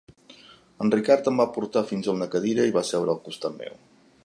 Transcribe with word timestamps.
En 0.85 0.91
Ricard 0.95 1.29
em 1.31 1.41
va 1.41 1.45
portar 1.59 1.85
fins 1.91 2.09
a 2.11 2.15
una 2.19 2.29
cadira 2.37 2.67
i 2.71 2.75
va 2.79 2.85
seure 2.93 3.17
al 3.17 3.23
costat 3.29 3.61
meu. 3.63 3.79